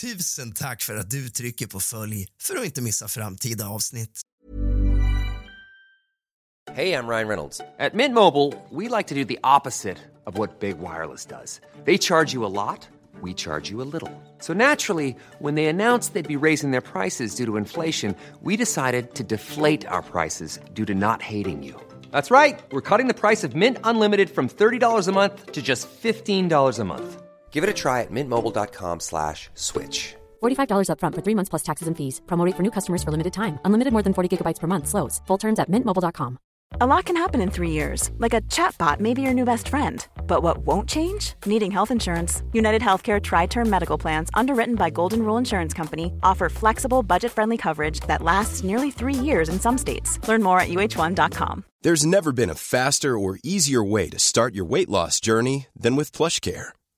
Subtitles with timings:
[0.00, 4.20] Tusen tack för att du trycker på följ för att inte missa framtida avsnitt.
[6.72, 7.58] Hej, jag Ryan Reynolds.
[7.58, 11.60] På Mint Mobile, we like to do the opposite of what Big Wireless does.
[11.84, 12.88] They charge you a lot,
[13.22, 14.10] we charge you a little.
[14.40, 19.14] So naturally, when they announced they'd be raising their prices due to inflation, we decided
[19.14, 21.74] to deflate our prices due to not hating you.
[22.12, 22.60] That's right.
[22.72, 26.84] We're cutting the price of Mint Unlimited from $30 a month to just $15 a
[26.84, 27.27] month.
[27.50, 30.14] Give it a try at mintmobile.com slash switch.
[30.42, 32.20] $45 upfront for three months plus taxes and fees.
[32.26, 33.58] Promo rate for new customers for limited time.
[33.64, 34.86] Unlimited more than 40 gigabytes per month.
[34.86, 35.20] Slows.
[35.26, 36.38] Full terms at mintmobile.com.
[36.80, 39.68] A lot can happen in three years, like a chatbot may be your new best
[39.68, 40.06] friend.
[40.26, 41.32] But what won't change?
[41.46, 42.42] Needing health insurance.
[42.52, 47.32] United Healthcare Tri Term Medical Plans, underwritten by Golden Rule Insurance Company, offer flexible, budget
[47.32, 50.18] friendly coverage that lasts nearly three years in some states.
[50.28, 51.64] Learn more at uh1.com.
[51.82, 55.96] There's never been a faster or easier way to start your weight loss journey than
[55.96, 56.72] with PlushCare.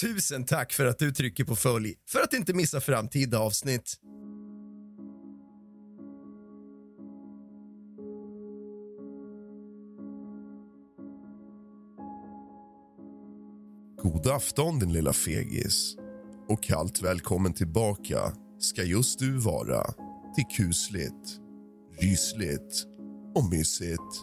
[0.00, 3.94] Tusen tack för att du trycker på följ för att inte missa framtida avsnitt.
[14.02, 15.96] God afton din lilla fegis.
[16.48, 19.82] Och kallt välkommen tillbaka ska just du vara
[20.34, 21.38] till kusligt,
[22.00, 22.86] rysligt
[23.34, 24.22] och mysigt.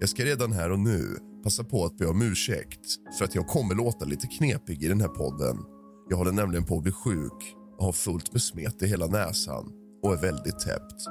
[0.00, 2.86] Jag ska redan här och nu passa på att be om ursäkt
[3.18, 5.56] för att jag kommer låta lite knepig i den här podden.
[6.10, 9.72] Jag håller nämligen på att bli sjuk och har fullt med smet i hela näsan
[10.02, 11.06] och är väldigt täppt.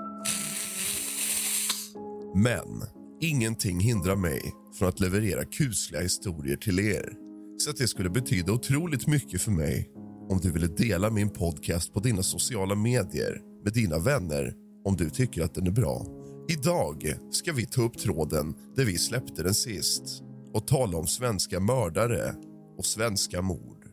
[2.36, 2.84] Men
[3.22, 7.14] ingenting hindrar mig från att leverera kusliga historier till er.
[7.58, 9.90] Så att det skulle betyda otroligt mycket för mig
[10.30, 14.54] om du ville dela min podcast på dina sociala medier med dina vänner
[14.86, 16.06] om du tycker att den är bra.
[16.50, 20.25] Idag ska vi ta upp tråden där vi släppte den sist
[20.56, 22.36] och tala om svenska mördare
[22.78, 23.86] och svenska mord.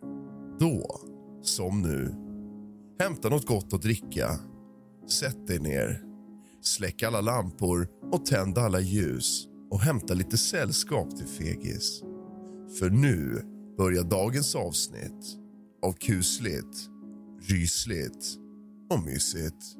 [0.60, 1.00] Då,
[1.42, 2.14] som nu,
[3.04, 4.38] hämta något gott att dricka,
[5.08, 6.02] sätt dig ner
[6.60, 12.02] släck alla lampor och tänd alla ljus och hämta lite sällskap till fegis.
[12.78, 13.42] För nu
[13.78, 15.38] börjar dagens avsnitt
[15.82, 16.88] av kusligt,
[17.40, 18.38] rysligt
[18.90, 19.76] och mysigt.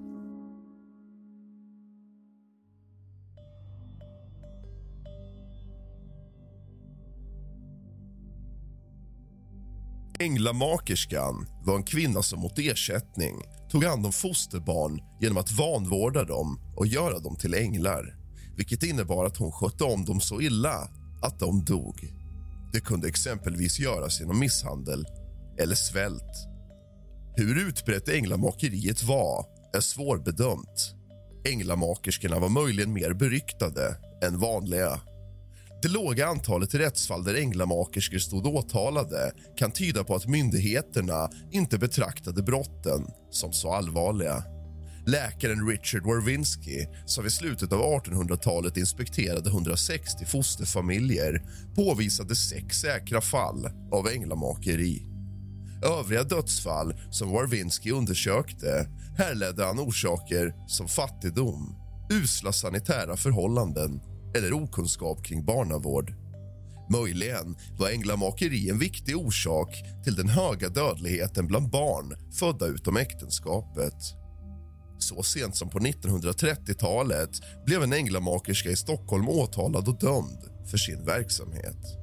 [10.23, 13.35] Änglamakerskan var en kvinna som mot ersättning
[13.71, 18.23] tog hand om fosterbarn genom att vanvårda dem och göra dem till änglar
[18.57, 20.89] vilket innebar att hon skötte om dem så illa
[21.23, 22.13] att de dog.
[22.73, 25.05] Det kunde exempelvis göras genom misshandel
[25.59, 26.49] eller svält.
[27.37, 30.95] Hur utbrett änglamakeriet var är svårbedömt.
[31.45, 35.01] Änglamakerskorna var möjligen mer beryktade än vanliga.
[35.83, 42.43] Det låga antalet rättsfall där änglamakerskor stod åtalade kan tyda på att myndigheterna inte betraktade
[42.43, 44.45] brotten som så allvarliga.
[45.07, 51.43] Läkaren Richard Warwinski, som vid slutet av 1800-talet inspekterade 160 fosterfamiljer
[51.75, 55.07] påvisade sex säkra fall av änglamakeri.
[55.99, 58.89] Övriga dödsfall som Warwinski undersökte
[59.19, 61.75] härledde han orsaker som fattigdom,
[62.11, 64.01] usla sanitära förhållanden
[64.35, 66.15] eller okunskap kring barnavård.
[66.91, 73.95] Möjligen var änglamakeri en viktig orsak till den höga dödligheten bland barn födda utom äktenskapet.
[74.99, 77.31] Så sent som på 1930-talet
[77.67, 81.99] blev en änglamakerska i Stockholm åtalad och dömd för sin verksamhet.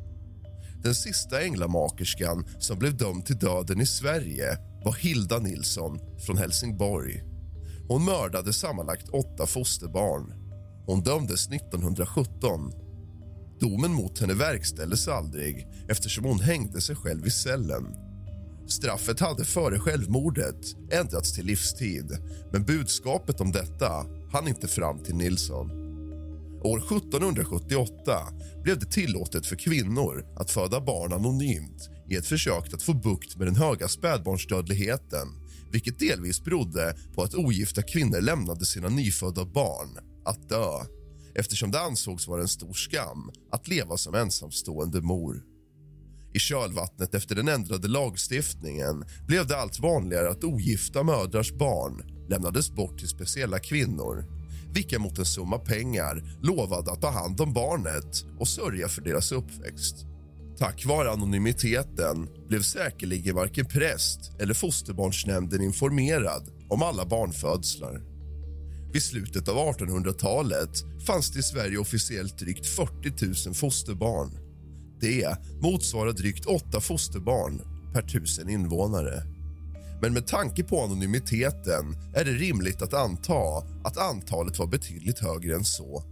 [0.83, 7.23] Den sista änglamakerskan som blev dömd till döden i Sverige var Hilda Nilsson från Helsingborg.
[7.87, 10.38] Hon mördade sammanlagt åtta fosterbarn.
[10.89, 12.71] Hon dömdes 1917.
[13.59, 17.95] Domen mot henne verkställdes aldrig eftersom hon hängde sig själv i cellen.
[18.67, 22.17] Straffet hade före självmordet ändrats till livstid
[22.51, 25.69] men budskapet om detta hann inte fram till Nilsson.
[26.63, 28.19] År 1778
[28.63, 33.37] blev det tillåtet för kvinnor att föda barn anonymt i ett försök att få bukt
[33.37, 35.27] med den höga spädbarnsdödligheten
[35.71, 40.85] vilket delvis berodde på att ogifta kvinnor lämnade sina nyfödda barn att dö
[41.35, 45.43] eftersom det ansågs vara en stor skam att leva som ensamstående mor.
[46.33, 52.71] I kölvattnet efter den ändrade lagstiftningen blev det allt vanligare att ogifta mödrars barn lämnades
[52.71, 54.39] bort till speciella kvinnor
[54.73, 59.31] vilka mot en summa pengar lovade att ta hand om barnet och sörja för deras
[59.31, 59.95] uppväxt.
[60.57, 68.08] Tack vare anonymiteten blev säkerligen varken präst eller fosterbarnsnämnden informerad om alla barnfödslar.
[68.93, 74.29] Vid slutet av 1800-talet fanns det i Sverige officiellt drygt 40 000 fosterbarn.
[75.01, 77.61] Det motsvarar drygt åtta fosterbarn
[77.93, 79.23] per tusen invånare.
[80.01, 85.55] Men med tanke på anonymiteten är det rimligt att anta att antalet var betydligt högre
[85.55, 86.03] än så.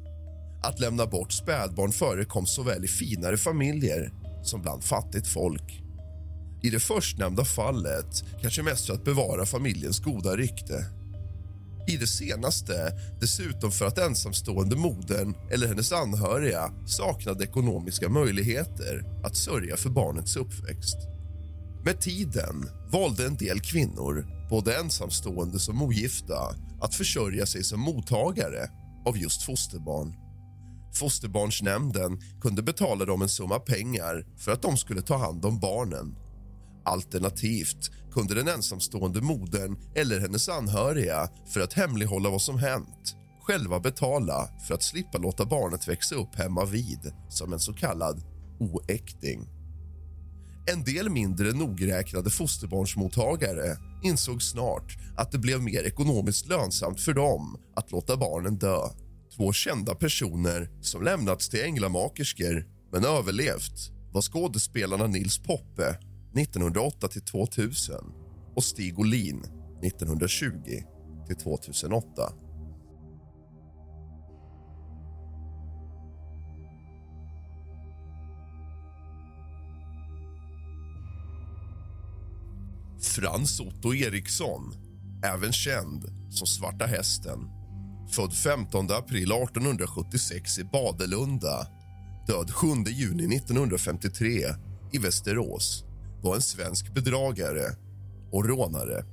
[0.63, 4.11] Att lämna bort spädbarn förekom såväl i finare familjer
[4.43, 5.83] som bland fattigt folk.
[6.63, 10.85] I det förstnämnda fallet kanske mest för att bevara familjens goda rykte.
[11.87, 12.73] I det senaste
[13.19, 20.35] dessutom för att ensamstående modern eller hennes anhöriga saknade ekonomiska möjligheter att sörja för barnets
[20.35, 20.97] uppväxt.
[21.85, 28.69] Med tiden valde en del kvinnor, både ensamstående som ogifta att försörja sig som mottagare
[29.05, 30.13] av just fosterbarn.
[30.93, 36.15] Fosterbarnsnämnden kunde betala dem en summa pengar för att de skulle ta hand om barnen.
[36.87, 43.17] Alternativt kunde den ensamstående modern eller hennes anhöriga för att hemlighålla vad som hänt
[43.47, 48.23] själva betala för att slippa låta barnet växa upp hemma vid som en så kallad
[48.59, 49.47] oäkting.
[50.71, 57.57] En del mindre nogräknade fosterbarnsmottagare insåg snart att det blev mer ekonomiskt lönsamt för dem
[57.75, 58.79] att låta barnen dö.
[59.37, 65.97] Två kända personer som lämnats till änglamakerskor men överlevt var skådespelarna Nils Poppe
[66.39, 67.95] 1908 till 2000
[68.55, 69.43] och Stig Olin
[69.83, 70.51] 1920
[71.27, 72.33] till 2008.
[83.01, 84.73] Frans Otto Eriksson,
[85.23, 87.39] även känd som Svarta hästen
[88.11, 91.67] född 15 april 1876 i Badelunda
[92.27, 94.45] död 7 juni 1953
[94.91, 95.86] i Västerås
[96.21, 97.75] var en svensk bedragare
[98.31, 99.05] och rånare.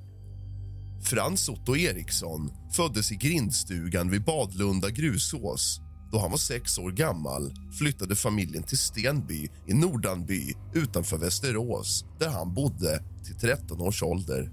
[1.02, 5.80] Frans Otto Eriksson föddes i grindstugan vid Badlunda grusås.
[6.12, 12.28] Då han var sex år gammal flyttade familjen till Stenby i Nordanby utanför Västerås där
[12.28, 14.50] han bodde till 13 års ålder.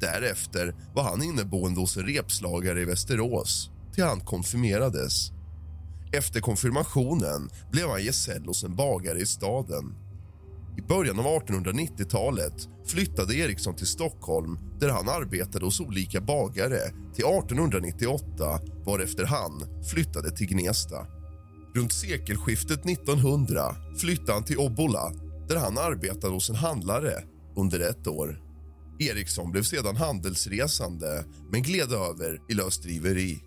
[0.00, 5.30] Därefter var han inneboende hos en repslagare i Västerås till han konfirmerades.
[6.12, 9.94] Efter konfirmationen blev han gesäll hos en bagare i staden.
[10.76, 16.80] I början av 1890-talet flyttade Eriksson till Stockholm där han arbetade hos olika bagare
[17.14, 21.06] till 1898 varefter han flyttade till Gnesta.
[21.74, 25.12] Runt sekelskiftet 1900 flyttade han till Obbola
[25.48, 27.22] där han arbetade hos en handlare
[27.56, 28.40] under ett år.
[28.98, 33.42] Eriksson blev sedan handelsresande men gled över i lösdriveri.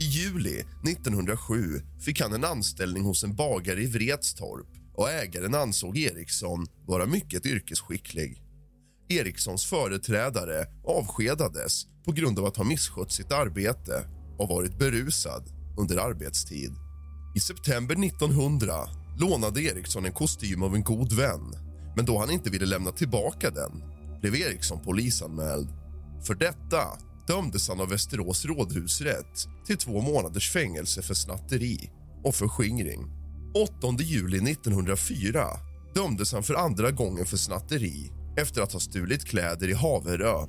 [0.00, 1.58] I juli 1907
[2.00, 7.46] fick han en anställning hos en bagare i Vretstorp och ägaren ansåg Eriksson vara mycket
[7.46, 8.42] yrkesskicklig.
[9.08, 14.06] Erikssons företrädare avskedades på grund av att ha misskött sitt arbete
[14.38, 15.48] och varit berusad
[15.78, 16.72] under arbetstid.
[17.36, 18.74] I september 1900
[19.18, 21.54] lånade Eriksson en kostym av en god vän
[21.96, 23.82] men då han inte ville lämna tillbaka den
[24.20, 25.68] blev Eriksson polisanmäld.
[26.26, 26.82] För detta
[27.26, 31.90] dömdes han av Västerås rådhusrätt till två månaders fängelse för snatteri
[32.24, 33.15] och förskingring.
[33.56, 35.46] 8 juli 1904
[35.94, 40.46] dömdes han för andra gången för snatteri efter att ha stulit kläder i Haverö.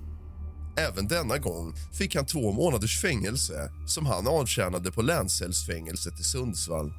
[0.78, 6.94] Även denna gång fick han två månaders fängelse som han avtjänade på länscellsfängelset i Sundsvall.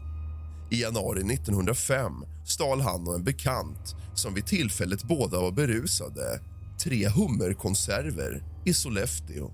[0.71, 2.12] I januari 1905
[2.47, 6.41] stal han och en bekant som vid tillfället båda var berusade
[6.85, 9.50] tre hummerkonserver i Sollefteå.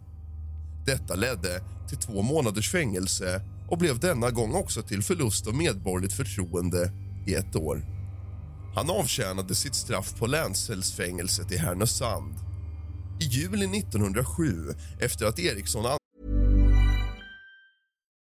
[0.87, 6.15] Detta ledde till två månaders fängelse och blev denna gång också till förlust av medborgerligt
[6.15, 6.93] förtroende
[7.27, 7.83] i ett år.
[8.75, 12.35] Han avtjänade sitt straff på länscellsfängelset i Härnösand.
[13.21, 15.87] I juli 1907, efter att Eriksson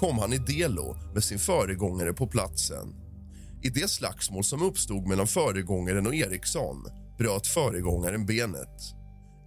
[0.00, 2.94] kom han i delo med sin föregångare på platsen.
[3.62, 6.84] I det slagsmål som uppstod mellan föregångaren och Eriksson
[7.18, 8.94] bröt föregångaren benet.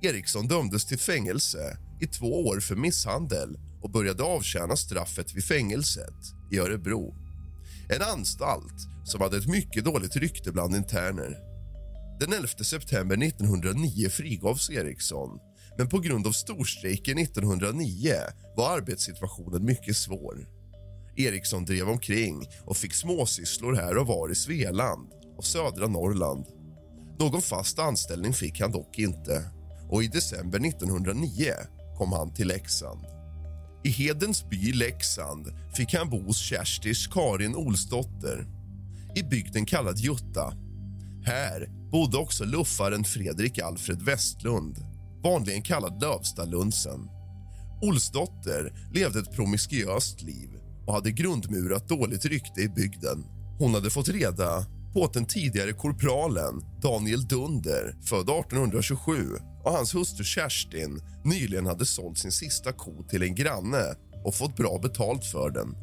[0.02, 6.20] Eriksson dömdes till fängelse i två år för misshandel och började avtjäna straffet vid fängelset
[6.52, 7.16] i Örebro.
[7.90, 11.38] En anstalt som hade ett mycket dåligt rykte bland interner.
[12.20, 15.40] Den 11 september 1909 frigavs Eriksson
[15.78, 18.14] men på grund av storstrejken 1909
[18.56, 20.48] var arbetssituationen mycket svår.
[21.16, 26.46] Eriksson drev omkring och fick småsysslor här och var i Svealand och södra Norrland.
[27.20, 29.50] Någon fast anställning fick han dock inte
[29.90, 31.54] och i december 1909
[31.98, 33.06] kom han till Leksand.
[33.84, 38.48] I Hedens by Leksand fick han bo hos Kerstis Karin Olsdotter
[39.16, 40.54] i bygden kallad Jutta.
[41.26, 44.93] Här bodde också luffaren Fredrik Alfred Westlund
[45.24, 47.10] vanligen kallad Lövstalunsen.
[47.82, 50.50] Olsdotter levde ett promiskuöst liv
[50.88, 53.26] och hade grundmurat dåligt rykte i bygden.
[53.60, 59.14] Hon hade fått reda på att den tidigare korpralen Daniel Dunder, född 1827
[59.64, 64.56] och hans hustru Kerstin nyligen hade sålt sin sista ko till en granne och fått
[64.56, 65.76] bra betalt för den.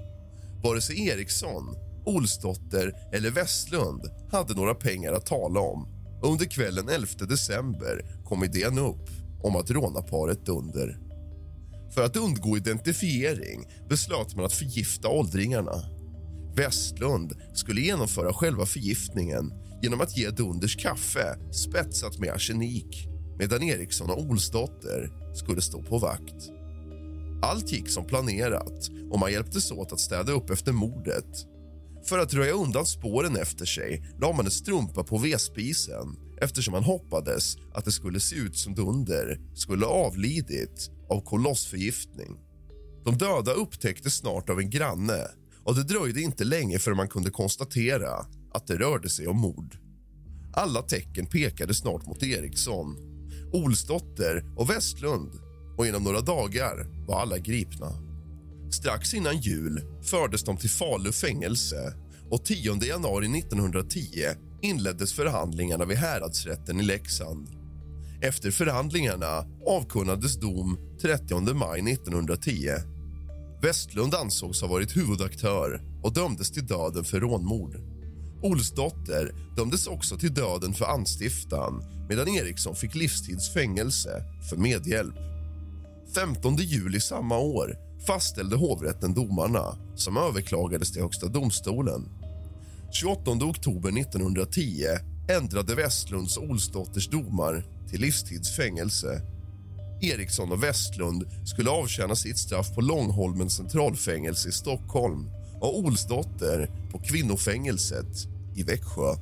[0.62, 5.88] Vare sig Eriksson, Olsdotter eller Westlund hade några pengar att tala om.
[6.22, 9.10] Under kvällen 11 december kom idén upp
[9.42, 10.98] om att råna paret Dunder.
[11.94, 15.82] För att undgå identifiering beslöt man att förgifta åldringarna.
[16.56, 24.10] Westlund skulle genomföra själva förgiftningen genom att ge Dunders kaffe spetsat med arsenik medan Eriksson
[24.10, 26.50] och Olsdotter skulle stå på vakt.
[27.42, 31.46] Allt gick som planerat och man hjälptes åt att städa upp efter mordet.
[32.04, 36.82] För att röja undan spåren efter sig la man en strumpa på vedspisen eftersom han
[36.82, 42.36] hoppades att det skulle se ut som Dunder skulle avlidit av kolossförgiftning.
[43.04, 45.26] De döda upptäcktes snart av en granne
[45.64, 48.10] och det dröjde inte länge förrän man kunde konstatera
[48.54, 49.76] att det rörde sig om mord.
[50.52, 52.96] Alla tecken pekade snart mot Eriksson,
[53.52, 55.32] Olsdotter och Westlund
[55.78, 57.92] och inom några dagar var alla gripna.
[58.72, 61.94] Strax innan jul fördes de till Falu fängelse
[62.30, 64.24] och 10 januari 1910
[64.62, 67.48] inleddes förhandlingarna vid häradsrätten i Leksand.
[68.22, 72.70] Efter förhandlingarna avkunnades dom 30 maj 1910.
[73.62, 77.76] Westlund ansågs ha varit huvudaktör och dömdes till döden för rånmord.
[78.42, 85.14] Olsdotter dömdes också till döden för anstiftan medan Eriksson fick livstids fängelse för medhjälp.
[86.14, 87.76] 15 juli samma år
[88.06, 92.19] fastställde hovrätten domarna som överklagades till Högsta domstolen.
[92.92, 94.86] 28 oktober 1910
[95.28, 99.22] ändrade Westlunds och Olsdotters domar till livstids fängelse.
[100.02, 105.30] Eriksson och Westlund skulle avtjäna sitt straff på Långholmens centralfängelse i Stockholm
[105.60, 108.16] och Olsdotter på kvinnofängelset
[108.56, 109.14] i Växjö.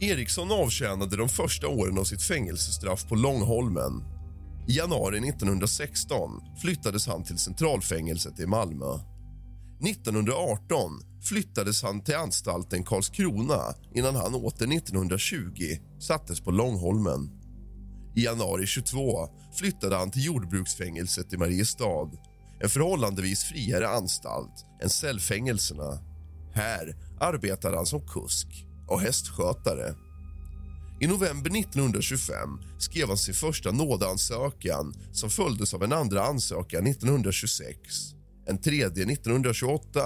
[0.00, 4.04] Eriksson avtjänade de första åren av sitt fängelsestraff på Långholmen.
[4.68, 6.30] I januari 1916
[6.62, 9.13] flyttades han till centralfängelset i Malmö.
[9.80, 10.90] 1918
[11.22, 15.40] flyttades han till anstalten Karlskrona innan han åter 1920
[16.00, 17.30] sattes på Långholmen.
[18.16, 19.28] I januari 22
[19.58, 22.10] flyttade han till jordbruksfängelset i Mariestad
[22.60, 25.98] en förhållandevis friare anstalt än cellfängelserna.
[26.54, 29.94] Här arbetade han som kusk och hästskötare.
[31.00, 37.78] I november 1925 skrev han sin första nådeansökan som följdes av en andra ansökan 1926,
[38.46, 40.00] en tredje 1928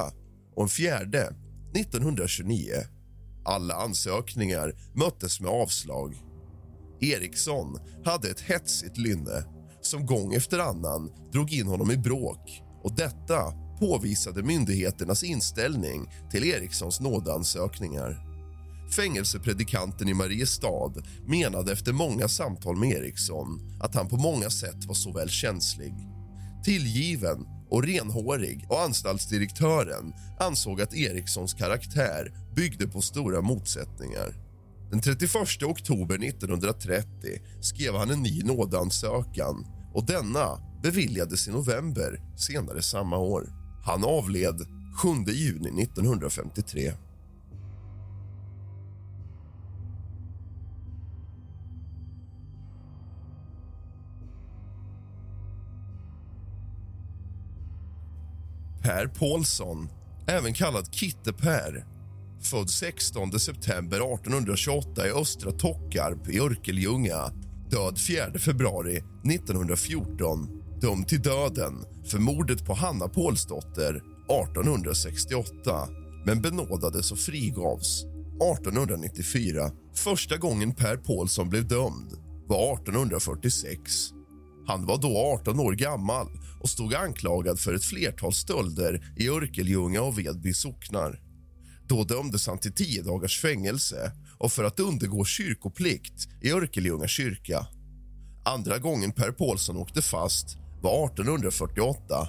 [0.54, 1.34] och en fjärde
[1.74, 2.72] 1929.
[3.44, 6.14] Alla ansökningar möttes med avslag.
[7.00, 9.44] Eriksson hade ett hetsigt lynne
[9.80, 16.44] som gång efter annan drog in honom i bråk och detta påvisade myndigheternas inställning till
[16.44, 18.28] Erikssons nådeansökningar.
[18.96, 20.92] Fängelsepredikanten i Mariestad
[21.26, 25.94] menade efter många samtal med Eriksson att han på många sätt var såväl känslig,
[26.64, 34.34] tillgiven och renhårig och anstaltsdirektören ansåg att Erikssons karaktär byggde på stora motsättningar.
[34.90, 37.06] Den 31 oktober 1930
[37.60, 43.48] skrev han en ny nådeansökan och denna beviljades i november senare samma år.
[43.84, 44.66] Han avled
[45.02, 46.92] 7 juni 1953.
[58.88, 59.88] Per Paulsson,
[60.26, 61.84] även kallad Kitte-Per
[62.42, 67.32] född 16 september 1828 i Östra Tockarp i Örkelljunga
[67.70, 70.48] död 4 februari 1914
[70.80, 75.88] dömd till döden för mordet på Hanna Paulsdotter 1868
[76.26, 79.70] men benådades och frigavs 1894.
[79.94, 82.12] Första gången Per Paulsson blev dömd
[82.46, 83.80] var 1846.
[84.66, 86.28] Han var då 18 år gammal
[86.60, 91.20] och stod anklagad för ett flertal stölder i Örkelljunga och Vedby socknar.
[91.88, 97.66] Då dömdes han till tio dagars fängelse och för att undergå kyrkoplikt i Örkelljunga kyrka.
[98.44, 102.28] Andra gången Per Paulsson åkte fast var 1848.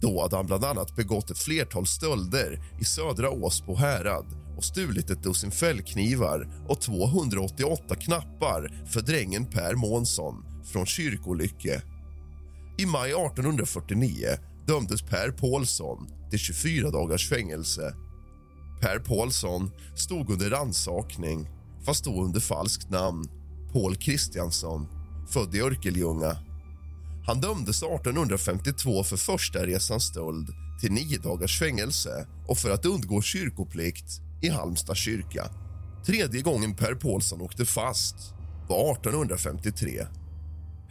[0.00, 5.10] Då hade han bland annat begått ett flertal stölder i södra Åsbo härad och stulit
[5.10, 11.82] ett dussin fällknivar och 288 knappar för drängen Per Månsson från Kyrkolycke.
[12.78, 14.26] I maj 1849
[14.66, 17.94] dömdes Per Paulsson till 24 dagars fängelse.
[18.80, 21.48] Per Paulsson stod under rannsakning,
[21.86, 23.24] fast då under falskt namn.
[23.72, 24.86] Paul Kristiansson,
[25.28, 26.36] född i Örkelljunga.
[27.26, 30.48] Han dömdes 1852 för första resans stöld
[30.80, 35.50] till nio dagars fängelse och för att undgå kyrkoplikt i Halmstad kyrka.
[36.06, 38.16] Tredje gången Per Paulsson åkte fast
[38.68, 40.06] var 1853.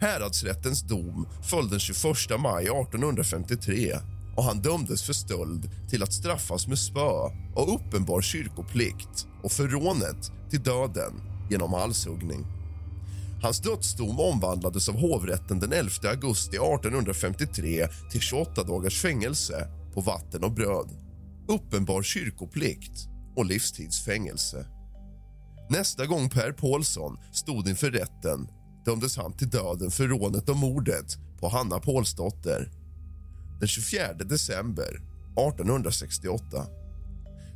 [0.00, 2.04] Häradsrättens dom föll den 21
[2.38, 3.92] maj 1853
[4.36, 9.68] och han dömdes för stöld till att straffas med spö och uppenbar kyrkoplikt och för
[9.68, 11.12] rånet till döden
[11.50, 12.46] genom halshuggning.
[13.42, 20.44] Hans dödsdom omvandlades av hovrätten den 11 augusti 1853 till 28 dagars fängelse på vatten
[20.44, 20.90] och bröd,
[21.48, 24.66] uppenbar kyrkoplikt och livstidsfängelse.
[25.70, 28.48] Nästa gång Per Paulsson stod inför rätten
[28.86, 32.70] dömdes han till döden för rånet och mordet på Hanna Pålsdotter
[33.60, 35.00] den 24 december
[35.36, 36.66] 1868.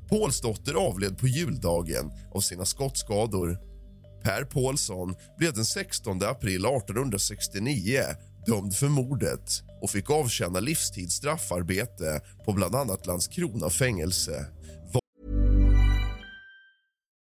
[0.09, 3.59] Pålsdotter avled på juldagen av sina skottskador.
[4.23, 8.01] Per Pålsson blev den 16 april 1869
[8.47, 14.47] dömd för mordet och fick avtjäna livstidsstraffarbete på bland annat Landskrona fängelse.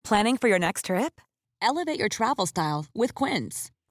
[0.08, 1.22] Planning for your next trip?
[1.62, 3.72] Elevate your travel style with Quince.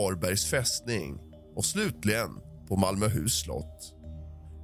[0.00, 1.18] Varbergs fästning
[1.56, 2.30] och slutligen
[2.68, 3.94] på Malmöhus slott.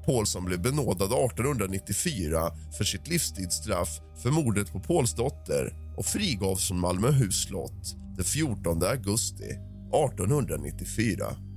[0.07, 2.41] Paulsson blev benådad 1894
[2.79, 3.89] för sitt livstidsstraff
[4.23, 11.50] för mordet på Paulsdotter och frigavs från Malmöhus slott den 14 augusti 1894.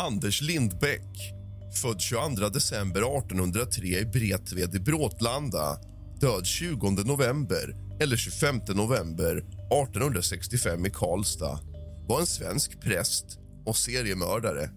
[0.00, 1.34] Anders Lindbäck,
[1.82, 5.78] född 22 december 1803 i Bretved i Bråtlanda
[6.20, 11.60] död 20 november eller 25 november 1865 i Karlstad
[12.08, 14.70] var en svensk präst och seriemördare.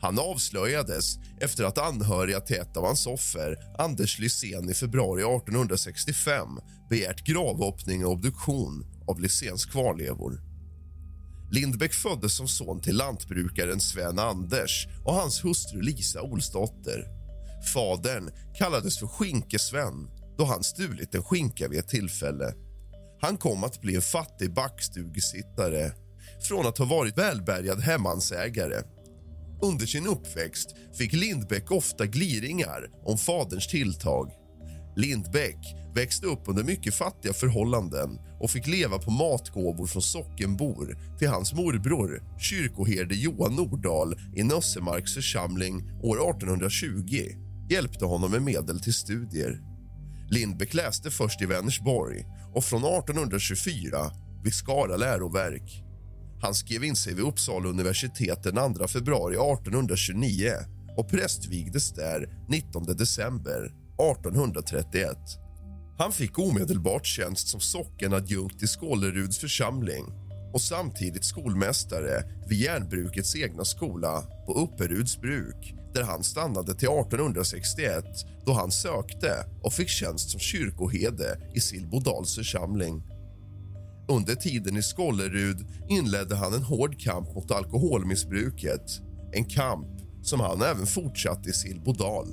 [0.00, 6.48] Han avslöjades efter att anhöriga till ett av hans offer, Anders Lysén i februari 1865
[6.90, 10.51] begärt gravhoppning och obduktion av Lyséns kvarlevor.
[11.52, 17.06] Lindbäck föddes som son till lantbrukaren Sven Anders och hans hustru Lisa Olsdotter.
[17.74, 22.54] Fadern kallades för Skinkesven då han stulit en skinka vid ett tillfälle.
[23.20, 25.92] Han kom att bli en fattig backstugesittare
[26.48, 28.82] från att ha varit välbärgad hemmansägare.
[29.62, 34.41] Under sin uppväxt fick Lindbäck ofta gliringar om faderns tilltag.
[34.96, 41.28] Lindbäck växte upp under mycket fattiga förhållanden och fick leva på matgåvor från sockenbor till
[41.28, 47.02] hans morbror, kyrkoherde Johan Nordahl i Nössemarks församling år 1820
[47.70, 49.60] hjälpte honom med medel till studier.
[50.30, 52.24] Lindbäck läste först i Vänersborg
[52.54, 54.10] och från 1824
[54.44, 55.84] vid Skara läroverk.
[56.42, 60.52] Han skrev in sig vid Uppsala universitet den 2 februari 1829
[60.96, 65.16] och prästvigdes där 19 december 1831.
[65.98, 70.04] Han fick omedelbart tjänst som sockenadjunkt i Skåleruds församling
[70.52, 78.04] och samtidigt skolmästare vid järnbrukets egna skola på Upperuds bruk där han stannade till 1861
[78.46, 83.02] då han sökte och fick tjänst som kyrkoherde i Silbodals församling.
[84.08, 89.00] Under tiden i Skållerud inledde han en hård kamp mot alkoholmissbruket.
[89.32, 89.88] En kamp
[90.22, 92.26] som han även fortsatte i Silbodal.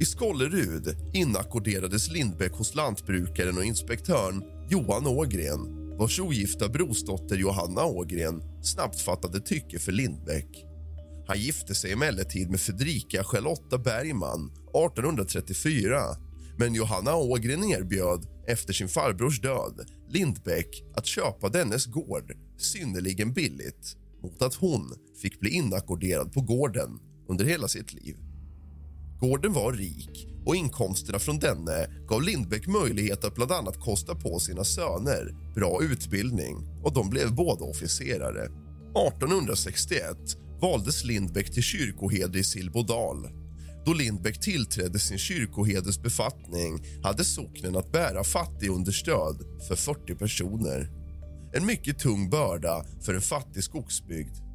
[0.00, 8.42] I Skållerud inackorderades Lindbäck hos lantbrukaren och inspektören Johan Ågren vars ogifta brorsdotter Johanna Ågren
[8.62, 10.64] snabbt fattade tycke för Lindbäck.
[11.26, 16.00] Han gifte sig emellertid med Fredrika Charlotta Bergman 1834
[16.58, 23.96] men Johanna Ågren erbjöd efter sin farbrors död Lindbäck att köpa dennes gård synnerligen billigt
[24.22, 28.27] mot att hon fick bli inackorderad på gården under hela sitt liv.
[29.20, 34.38] Gården var rik och inkomsterna från denne gav Lindbäck möjlighet att bland annat kosta på
[34.38, 38.44] sina söner bra utbildning och de blev båda officerare.
[38.44, 40.16] 1861
[40.60, 43.28] valdes Lindbäck till kyrkoherde i Silbodal.
[43.86, 49.36] Då Lindbäck tillträdde sin kyrkoherdesbefattning hade socknen att bära fattigunderstöd
[49.68, 50.90] för 40 personer.
[51.54, 54.47] En mycket tung börda för en fattig skogsbygd.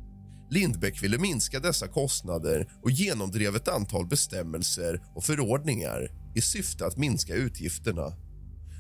[0.54, 6.98] Lindbäck ville minska dessa kostnader och genomdrev ett antal bestämmelser och förordningar i syfte att
[6.98, 8.14] minska utgifterna.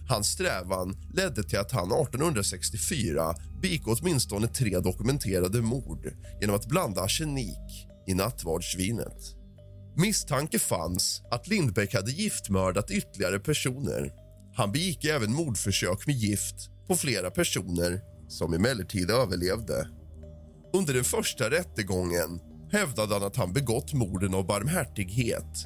[0.10, 7.02] Hans strävan ledde till att han 1864 begick åtminstone tre dokumenterade mord genom att blanda
[7.02, 9.36] arsenik i nattvardsvinet.
[9.96, 14.12] Misstanke fanns att Lindbäck hade giftmördat ytterligare personer.
[14.56, 16.56] Han begick även mordförsök med gift
[16.88, 19.88] på flera personer som emellertid överlevde.
[20.76, 22.40] Under den första rättegången
[22.72, 25.66] hävdade han att han begått morden av barmhärtighet.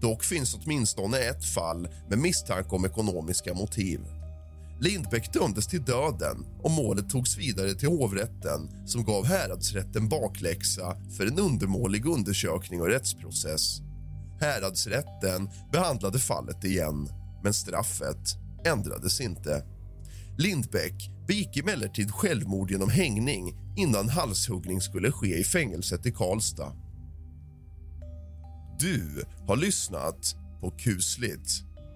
[0.00, 4.00] Dock finns åtminstone ett fall med misstanke om ekonomiska motiv.
[4.80, 11.26] Lindbäck dömdes till döden och målet togs vidare till hovrätten som gav häradsrätten bakläxa för
[11.26, 13.80] en undermålig undersökning och rättsprocess.
[14.40, 17.08] Häradsrätten behandlade fallet igen,
[17.42, 19.64] men straffet ändrades inte.
[20.38, 26.72] Lindbäck begick emellertid självmord genom hängning innan halshuggning skulle ske i fängelset i Karlstad.
[28.78, 31.50] Du har lyssnat på kusligt,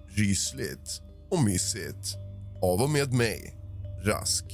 [0.07, 2.15] rysligt och mysigt
[2.61, 3.57] av och med mig,
[4.05, 4.45] Rask.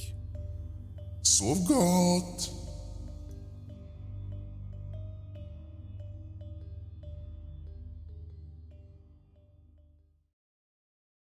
[1.22, 2.63] Sov gott!